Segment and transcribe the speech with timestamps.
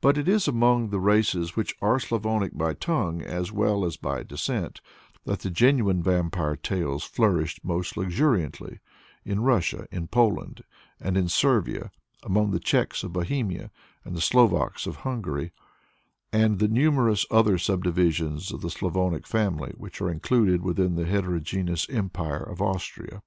[0.00, 4.22] But it is among the races which are Slavonic by tongue as well as by
[4.22, 4.80] descent,
[5.24, 8.78] that the genuine vampire tales flourish most luxuriantly:
[9.24, 10.62] in Russia, in Poland,
[11.00, 11.90] and in Servia
[12.22, 13.72] among the Czekhs of Bohemia,
[14.04, 15.50] and the Slovaks of Hungary,
[16.32, 21.90] and the numerous other subdivisions of the Slavonic family which are included within the heterogeneous
[21.90, 23.20] empire of Austria.